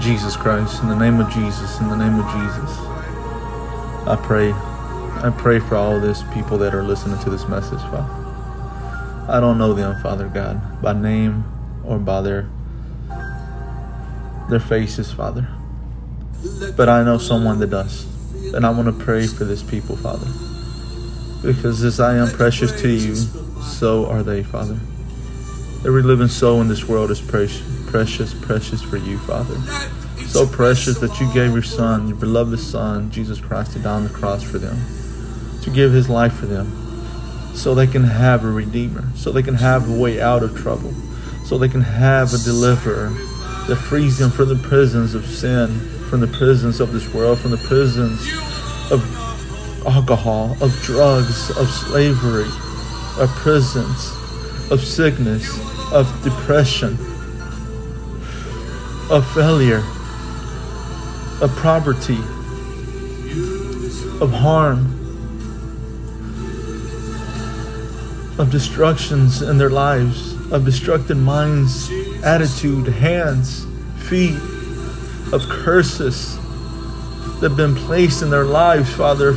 Jesus 0.00 0.36
Christ, 0.36 0.82
in 0.82 0.88
the 0.88 0.96
name 0.96 1.20
of 1.20 1.30
Jesus, 1.32 1.80
in 1.80 1.88
the 1.88 1.96
name 1.96 2.18
of 2.18 2.26
Jesus, 2.32 2.78
I 4.06 4.18
pray. 4.22 4.52
I 4.52 5.32
pray 5.36 5.60
for 5.60 5.76
all 5.76 6.00
these 6.00 6.22
people 6.34 6.58
that 6.58 6.74
are 6.74 6.82
listening 6.82 7.18
to 7.20 7.30
this 7.30 7.46
message, 7.46 7.80
Father. 7.90 8.22
I 9.28 9.38
don't 9.38 9.58
know 9.58 9.74
them, 9.74 10.00
Father 10.02 10.28
God, 10.28 10.82
by 10.82 10.92
name 10.92 11.44
or 11.84 11.98
by 11.98 12.22
their 12.22 12.48
their 14.48 14.60
faces, 14.60 15.12
Father. 15.12 15.48
But 16.76 16.88
I 16.88 17.04
know 17.04 17.18
someone 17.18 17.60
that 17.60 17.70
does. 17.70 18.06
And 18.54 18.66
I 18.66 18.70
want 18.70 18.86
to 18.86 19.04
pray 19.04 19.26
for 19.26 19.44
this 19.44 19.62
people, 19.62 19.96
Father. 19.96 20.26
Because 21.42 21.82
as 21.84 22.00
I 22.00 22.16
am 22.16 22.28
precious 22.28 22.72
to 22.82 22.88
you, 22.88 23.14
so 23.62 24.06
are 24.06 24.22
they, 24.22 24.42
Father. 24.42 24.78
Every 25.86 26.02
living 26.02 26.28
soul 26.28 26.60
in 26.60 26.68
this 26.68 26.86
world 26.86 27.10
is 27.10 27.20
precious, 27.20 27.62
precious, 27.92 28.32
precious 28.32 28.80
for 28.80 28.96
you, 28.96 29.18
Father. 29.18 29.54
So 30.26 30.46
precious 30.46 30.98
that 31.00 31.20
you 31.20 31.30
gave 31.34 31.52
your 31.52 31.62
Son, 31.62 32.08
your 32.08 32.16
beloved 32.16 32.58
Son, 32.58 33.10
Jesus 33.10 33.38
Christ, 33.38 33.74
to 33.74 33.80
die 33.80 33.96
on 33.96 34.04
the 34.04 34.08
cross 34.08 34.42
for 34.42 34.56
them, 34.56 34.78
to 35.62 35.68
give 35.68 35.92
his 35.92 36.08
life 36.08 36.32
for 36.32 36.46
them, 36.46 36.72
so 37.54 37.74
they 37.74 37.86
can 37.86 38.02
have 38.02 38.44
a 38.44 38.50
Redeemer, 38.50 39.04
so 39.14 39.30
they 39.30 39.42
can 39.42 39.54
have 39.54 39.90
a 39.90 39.92
way 39.92 40.22
out 40.22 40.42
of 40.42 40.56
trouble, 40.56 40.94
so 41.44 41.58
they 41.58 41.68
can 41.68 41.82
have 41.82 42.32
a 42.32 42.38
deliverer 42.38 43.10
that 43.68 43.76
frees 43.76 44.16
them 44.16 44.30
from 44.30 44.48
the 44.48 44.56
prisons 44.66 45.14
of 45.14 45.26
sin, 45.26 45.68
from 46.08 46.20
the 46.20 46.28
prisons 46.28 46.80
of 46.80 46.94
this 46.94 47.12
world, 47.12 47.38
from 47.40 47.50
the 47.50 47.58
prisons 47.58 48.26
of 48.90 49.04
alcohol, 49.86 50.56
of 50.62 50.72
drugs, 50.80 51.50
of 51.58 51.68
slavery, 51.68 52.48
of 53.22 53.28
prisons, 53.36 54.10
of 54.70 54.82
sickness, 54.82 55.46
of 55.92 56.08
depression, 56.24 56.96
of 59.12 59.30
failure, 59.34 59.84
of 61.42 61.54
poverty, 61.60 62.16
of 64.22 64.32
harm, 64.32 64.86
of 68.38 68.50
destructions 68.50 69.42
in 69.42 69.58
their 69.58 69.68
lives, 69.68 70.32
of 70.50 70.64
destructive 70.64 71.18
minds, 71.18 71.90
attitude, 72.24 72.86
hands, 72.86 73.66
feet, 74.08 74.38
of 75.30 75.42
curses 75.46 76.38
that 77.40 77.50
have 77.50 77.56
been 77.58 77.74
placed 77.74 78.22
in 78.22 78.30
their 78.30 78.46
lives, 78.46 78.90
Father, 78.94 79.34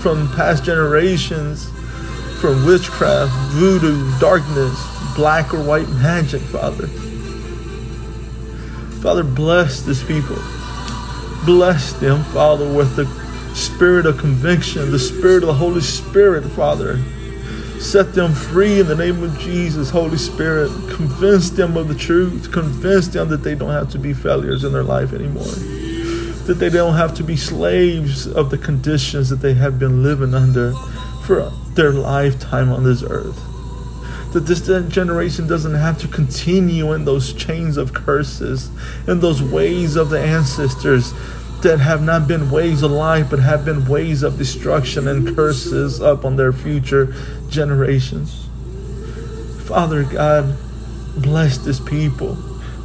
from 0.00 0.32
past 0.36 0.62
generations, 0.62 1.68
from 2.40 2.64
witchcraft, 2.64 3.32
voodoo, 3.54 4.16
darkness, 4.20 4.80
black 5.16 5.52
or 5.52 5.60
white 5.60 5.88
magic, 5.88 6.40
Father. 6.40 6.88
Father, 9.00 9.22
bless 9.22 9.82
this 9.82 10.02
people. 10.02 10.36
Bless 11.44 11.92
them, 11.94 12.24
Father, 12.24 12.70
with 12.72 12.96
the 12.96 13.06
spirit 13.54 14.06
of 14.06 14.18
conviction, 14.18 14.90
the 14.90 14.98
spirit 14.98 15.42
of 15.42 15.46
the 15.46 15.54
Holy 15.54 15.80
Spirit, 15.80 16.44
Father. 16.50 16.98
Set 17.80 18.12
them 18.12 18.34
free 18.34 18.80
in 18.80 18.88
the 18.88 18.96
name 18.96 19.22
of 19.22 19.38
Jesus, 19.38 19.88
Holy 19.88 20.18
Spirit. 20.18 20.68
Convince 20.90 21.50
them 21.50 21.76
of 21.76 21.86
the 21.86 21.94
truth. 21.94 22.50
Convince 22.52 23.06
them 23.08 23.28
that 23.28 23.44
they 23.44 23.54
don't 23.54 23.70
have 23.70 23.88
to 23.90 23.98
be 23.98 24.12
failures 24.12 24.64
in 24.64 24.72
their 24.72 24.82
life 24.82 25.12
anymore. 25.12 25.44
That 26.46 26.56
they 26.58 26.70
don't 26.70 26.94
have 26.94 27.14
to 27.14 27.22
be 27.22 27.36
slaves 27.36 28.26
of 28.26 28.50
the 28.50 28.58
conditions 28.58 29.28
that 29.28 29.36
they 29.36 29.54
have 29.54 29.78
been 29.78 30.02
living 30.02 30.34
under 30.34 30.72
for 31.24 31.52
their 31.74 31.92
lifetime 31.92 32.72
on 32.72 32.82
this 32.82 33.04
earth. 33.04 33.38
That 34.32 34.40
this 34.40 34.60
generation 34.88 35.46
doesn't 35.46 35.74
have 35.74 35.98
to 35.98 36.08
continue 36.08 36.92
in 36.92 37.04
those 37.04 37.32
chains 37.32 37.76
of 37.76 37.94
curses, 37.94 38.70
in 39.06 39.20
those 39.20 39.42
ways 39.42 39.96
of 39.96 40.10
the 40.10 40.20
ancestors 40.20 41.14
that 41.62 41.80
have 41.80 42.02
not 42.02 42.28
been 42.28 42.50
ways 42.50 42.82
of 42.82 42.90
life, 42.90 43.30
but 43.30 43.40
have 43.40 43.64
been 43.64 43.86
ways 43.86 44.22
of 44.22 44.38
destruction 44.38 45.08
and 45.08 45.34
curses 45.34 46.00
up 46.00 46.24
on 46.24 46.36
their 46.36 46.52
future 46.52 47.14
generations. 47.48 48.48
Father 49.64 50.04
God, 50.04 50.56
bless 51.16 51.58
this 51.58 51.80
people 51.80 52.36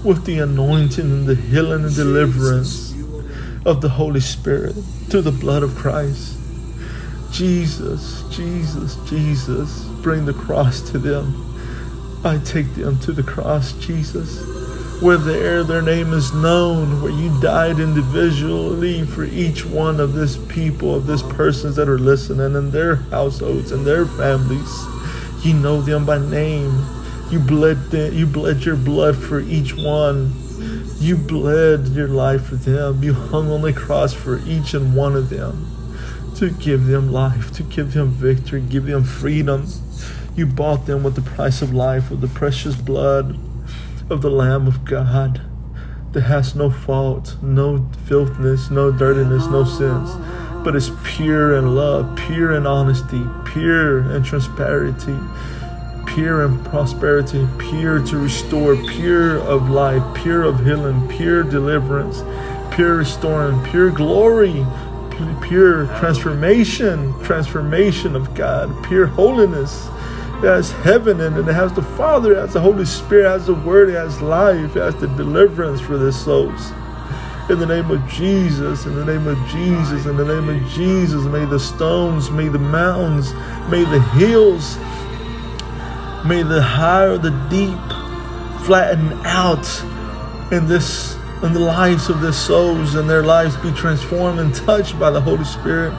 with 0.03 0.25
the 0.25 0.39
anointing 0.39 1.05
and 1.05 1.27
the 1.27 1.35
healing 1.35 1.85
and 1.85 1.95
deliverance 1.95 2.93
of 3.65 3.81
the 3.81 3.89
Holy 3.89 4.19
Spirit 4.19 4.73
through 5.09 5.21
the 5.21 5.31
blood 5.31 5.61
of 5.63 5.75
Christ. 5.75 6.37
Jesus, 7.33 8.21
Jesus, 8.29 8.95
Jesus, 9.09 9.85
bring 10.03 10.23
the 10.23 10.35
cross 10.35 10.81
to 10.91 10.99
them. 10.99 11.33
I 12.23 12.37
take 12.37 12.75
them 12.75 12.99
to 12.99 13.11
the 13.11 13.23
cross, 13.23 13.71
Jesus, 13.73 15.01
where 15.01 15.17
there 15.17 15.63
their 15.63 15.81
name 15.81 16.13
is 16.13 16.31
known, 16.31 17.01
where 17.01 17.11
you 17.11 17.35
died 17.41 17.79
individually 17.79 19.03
for 19.03 19.23
each 19.23 19.65
one 19.65 19.99
of 19.99 20.13
this 20.13 20.37
people, 20.47 20.93
of 20.93 21.07
this 21.07 21.23
persons 21.23 21.75
that 21.77 21.89
are 21.89 21.97
listening, 21.97 22.55
and 22.55 22.71
their 22.71 22.97
households 22.97 23.71
and 23.71 23.83
their 23.83 24.05
families. 24.05 24.85
You 25.43 25.55
know 25.55 25.81
them 25.81 26.05
by 26.05 26.19
name. 26.19 26.85
You 27.31 27.39
bled 27.39 27.89
them, 27.89 28.13
you 28.13 28.27
bled 28.27 28.63
your 28.63 28.75
blood 28.75 29.17
for 29.17 29.39
each 29.39 29.73
one. 29.73 30.31
You 30.99 31.17
bled 31.17 31.87
your 31.87 32.09
life 32.09 32.45
for 32.45 32.57
them. 32.57 33.03
You 33.03 33.13
hung 33.13 33.51
on 33.51 33.63
the 33.63 33.73
cross 33.73 34.13
for 34.13 34.37
each 34.45 34.75
and 34.75 34.95
one 34.95 35.15
of 35.15 35.31
them 35.31 35.82
to 36.37 36.49
give 36.49 36.85
them 36.85 37.11
life, 37.11 37.51
to 37.53 37.63
give 37.63 37.93
them 37.93 38.09
victory, 38.09 38.61
give 38.61 38.85
them 38.85 39.03
freedom. 39.03 39.67
You 40.35 40.45
bought 40.45 40.85
them 40.85 41.03
with 41.03 41.15
the 41.15 41.21
price 41.21 41.61
of 41.61 41.73
life, 41.73 42.09
with 42.09 42.21
the 42.21 42.27
precious 42.27 42.75
blood 42.75 43.37
of 44.09 44.21
the 44.21 44.29
Lamb 44.29 44.67
of 44.67 44.85
God 44.85 45.41
that 46.13 46.21
has 46.21 46.55
no 46.55 46.69
fault, 46.69 47.37
no 47.41 47.89
filthiness, 48.05 48.69
no 48.69 48.91
dirtiness, 48.91 49.47
no 49.47 49.63
sins, 49.63 50.11
but 50.63 50.75
is 50.75 50.91
pure 51.03 51.55
in 51.55 51.75
love, 51.75 52.15
pure 52.15 52.53
in 52.53 52.65
honesty, 52.65 53.23
pure 53.45 54.11
in 54.11 54.23
transparency, 54.23 55.17
pure 56.05 56.45
in 56.45 56.63
prosperity, 56.65 57.47
pure 57.57 57.99
to 58.05 58.17
restore, 58.17 58.75
pure 58.75 59.37
of 59.39 59.69
life, 59.69 60.03
pure 60.15 60.43
of 60.43 60.63
healing, 60.63 61.07
pure 61.07 61.43
deliverance, 61.43 62.21
pure 62.75 62.97
restoring, 62.97 63.61
pure 63.63 63.89
glory, 63.89 64.65
pure 65.41 65.85
transformation, 65.99 67.13
transformation 67.23 68.15
of 68.15 68.33
God, 68.33 68.83
pure 68.85 69.05
holiness. 69.05 69.87
It 70.37 70.47
has 70.47 70.71
heaven 70.71 71.21
in 71.21 71.33
it. 71.33 71.47
It 71.47 71.53
has 71.53 71.71
the 71.73 71.81
Father, 71.81 72.33
it 72.33 72.37
has 72.37 72.53
the 72.53 72.59
Holy 72.59 72.85
Spirit, 72.85 73.25
it 73.25 73.29
has 73.29 73.47
the 73.47 73.53
Word, 73.53 73.89
it 73.89 73.93
has 73.93 74.21
life, 74.21 74.75
it 74.75 74.81
has 74.81 74.95
the 74.95 75.07
deliverance 75.07 75.79
for 75.79 75.97
the 75.97 76.11
souls. 76.11 76.71
In 77.49 77.59
the 77.59 77.65
name 77.65 77.91
of 77.91 78.05
Jesus, 78.07 78.85
in 78.85 78.95
the 78.95 79.05
name 79.05 79.27
of 79.27 79.37
Jesus, 79.49 80.05
in 80.05 80.17
the 80.17 80.25
name 80.25 80.49
of 80.49 80.69
Jesus, 80.69 81.25
may 81.25 81.45
the 81.45 81.59
stones, 81.59 82.31
may 82.31 82.47
the 82.47 82.59
mountains, 82.59 83.33
may 83.69 83.83
the 83.83 84.01
hills, 84.01 84.77
may 86.25 86.41
the 86.43 86.61
high 86.61 87.05
or 87.05 87.17
the 87.17 87.31
deep 87.49 87.77
flatten 88.65 89.11
out 89.25 89.67
in 90.53 90.67
this 90.67 91.17
in 91.43 91.51
the 91.51 91.59
lives 91.59 92.09
of 92.09 92.21
their 92.21 92.31
souls 92.31 92.95
and 92.95 93.09
their 93.09 93.21
lives 93.21 93.57
be 93.57 93.71
transformed 93.73 94.39
and 94.39 94.55
touched 94.55 94.97
by 94.97 95.11
the 95.11 95.19
Holy 95.19 95.43
Spirit 95.43 95.93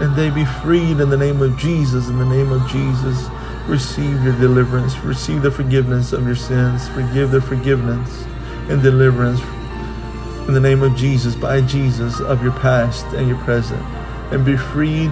and 0.00 0.14
they 0.16 0.30
be 0.30 0.44
freed 0.44 1.00
in 1.00 1.10
the 1.10 1.16
name 1.16 1.42
of 1.42 1.56
Jesus. 1.58 2.08
In 2.08 2.18
the 2.18 2.24
name 2.24 2.50
of 2.50 2.66
Jesus, 2.70 3.28
receive 3.66 4.22
your 4.24 4.38
deliverance, 4.38 4.96
receive 4.98 5.42
the 5.42 5.50
forgiveness 5.50 6.12
of 6.12 6.26
your 6.26 6.36
sins, 6.36 6.88
forgive 6.88 7.30
the 7.30 7.40
forgiveness 7.40 8.24
and 8.68 8.82
deliverance 8.82 9.40
in 10.48 10.54
the 10.54 10.60
name 10.60 10.82
of 10.82 10.96
Jesus, 10.96 11.34
by 11.34 11.60
Jesus, 11.60 12.20
of 12.20 12.42
your 12.42 12.52
past 12.52 13.04
and 13.14 13.26
your 13.26 13.38
present, 13.38 13.82
and 14.32 14.44
be 14.44 14.56
freed 14.56 15.10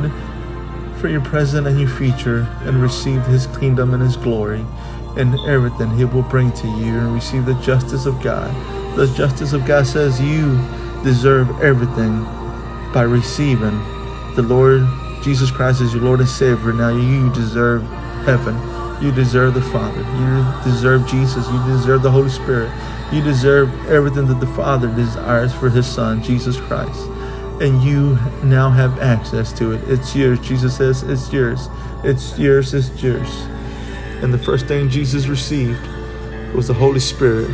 for 1.01 1.09
your 1.09 1.23
present 1.23 1.67
and 1.67 1.79
your 1.79 1.89
future, 1.89 2.49
and 2.63 2.81
receive 2.81 3.25
His 3.27 3.47
kingdom 3.59 3.95
and 3.95 4.03
His 4.03 4.17
glory 4.17 4.65
and 5.17 5.35
everything 5.41 5.91
He 5.97 6.05
will 6.05 6.23
bring 6.23 6.53
to 6.53 6.67
you, 6.67 6.99
and 6.99 7.13
receive 7.15 7.47
the 7.47 7.55
justice 7.55 8.07
of 8.07 8.23
God 8.23 8.51
the 8.97 9.13
justice 9.17 9.53
of 9.53 9.67
God 9.67 9.87
says 9.87 10.21
you 10.21 10.57
deserve 11.03 11.61
everything 11.61 12.23
by 12.93 13.03
receiving 13.03 13.77
the 14.37 14.43
Lord 14.43 14.87
Jesus 15.23 15.51
Christ 15.51 15.81
as 15.81 15.93
your 15.93 16.03
Lord 16.03 16.21
and 16.21 16.29
Savior. 16.29 16.73
Now 16.73 16.91
you 16.91 17.33
deserve 17.33 17.83
heaven. 18.25 18.55
You 19.03 19.11
deserve 19.11 19.55
the 19.55 19.63
Father. 19.63 19.99
You 19.99 20.73
deserve 20.73 21.07
Jesus. 21.09 21.49
You 21.49 21.67
deserve 21.67 22.03
the 22.03 22.11
Holy 22.11 22.31
Spirit. 22.31 22.71
You 23.13 23.21
deserve 23.21 23.69
everything 23.89 24.27
that 24.29 24.39
the 24.39 24.47
Father 24.49 24.89
desires 24.95 25.53
for 25.53 25.69
His 25.69 25.87
Son, 25.87 26.23
Jesus 26.23 26.59
Christ. 26.61 27.09
And 27.61 27.83
you 27.83 28.17
now 28.45 28.71
have 28.71 29.01
access 29.01 29.53
to 29.55 29.73
it. 29.73 29.83
It's 29.89 30.15
yours. 30.15 30.39
Jesus 30.41 30.77
says 30.77 31.03
it's 31.03 31.33
yours. 31.33 31.69
It's 32.05 32.39
yours. 32.39 32.75
It's 32.75 33.03
yours. 33.03 33.29
And 34.23 34.33
the 34.33 34.39
first 34.39 34.67
thing 34.67 34.89
Jesus 34.89 35.27
received 35.27 35.85
was 36.55 36.69
the 36.69 36.75
Holy 36.75 37.01
Spirit 37.01 37.51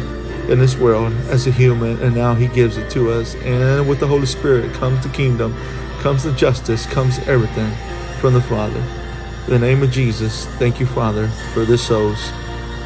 in 0.50 0.58
this 0.58 0.76
world 0.76 1.12
as 1.28 1.46
a 1.46 1.50
human, 1.50 2.02
and 2.02 2.14
now 2.14 2.34
He 2.34 2.48
gives 2.48 2.76
it 2.76 2.90
to 2.90 3.10
us. 3.10 3.34
And 3.36 3.88
with 3.88 4.00
the 4.00 4.06
Holy 4.06 4.26
Spirit 4.26 4.74
comes 4.74 5.02
the 5.02 5.08
kingdom, 5.10 5.56
comes 6.00 6.24
the 6.24 6.32
justice, 6.32 6.86
comes 6.86 7.18
everything 7.20 7.72
from 8.18 8.34
the 8.34 8.42
Father. 8.42 8.82
In 9.46 9.52
the 9.52 9.58
name 9.58 9.82
of 9.82 9.90
Jesus, 9.90 10.46
thank 10.58 10.80
you, 10.80 10.86
Father, 10.86 11.28
for 11.54 11.64
the 11.64 11.78
souls 11.78 12.30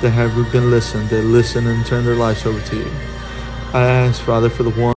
that 0.03 0.11
have 0.11 0.35
been 0.53 0.71
listened, 0.71 1.09
that 1.09 1.23
listen 1.23 1.67
and 1.67 1.85
turn 1.87 2.05
their 2.05 2.17
lives 2.17 2.45
over 2.45 2.61
to 2.61 2.77
you. 2.77 2.91
I 3.73 3.83
ask, 3.83 4.23
Father, 4.23 4.51
for 4.51 4.63
the 4.63 4.71
one. 4.71 4.93